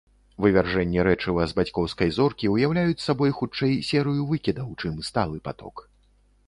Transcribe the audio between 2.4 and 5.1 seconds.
ўяўляюць сабой хутчэй серыю выкідаў, чым